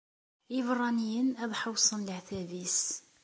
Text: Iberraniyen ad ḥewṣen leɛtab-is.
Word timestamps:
Iberraniyen 0.57 1.29
ad 1.43 1.51
ḥewṣen 1.61 2.01
leɛtab-is. 2.07 2.79